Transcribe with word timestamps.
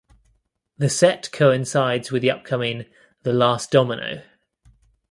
The 0.79 0.89
set 0.89 1.29
coincides 1.31 2.11
with 2.11 2.23
the 2.23 2.31
upcoming 2.31 2.87
The 3.21 3.33
Last 3.33 3.69
Domino? 3.69 4.23